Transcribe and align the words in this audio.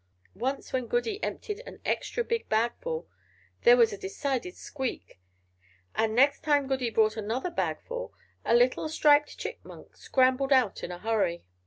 Once 0.33 0.73
when 0.73 0.87
Goody 0.87 1.23
emptied 1.23 1.61
an 1.67 1.79
extra 1.85 2.23
big 2.23 2.49
bagful, 2.49 3.05
there 3.61 3.77
was 3.77 3.93
a 3.93 3.97
decided 3.99 4.55
squeak; 4.57 5.19
and 5.93 6.15
next 6.15 6.39
time 6.41 6.65
Goody 6.65 6.89
brought 6.89 7.17
another 7.17 7.51
bagful, 7.51 8.11
a 8.43 8.55
little 8.55 8.89
striped 8.89 9.37
Chipmunk 9.37 9.95
scrambled 9.95 10.51
out 10.51 10.83
in 10.83 10.91
a 10.91 10.97
hurry. 10.97 11.45